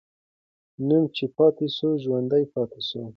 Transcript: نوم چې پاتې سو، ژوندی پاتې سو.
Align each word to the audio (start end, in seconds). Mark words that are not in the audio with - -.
نوم 0.87 1.03
چې 1.15 1.25
پاتې 1.35 1.67
سو، 1.77 1.87
ژوندی 2.03 2.43
پاتې 2.53 2.81
سو. 2.89 3.01